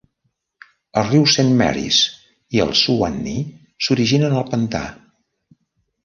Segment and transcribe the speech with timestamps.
[0.99, 1.99] El riu Saint Marys
[2.57, 3.43] i el Suwannee
[3.89, 4.81] s'originen al pantà.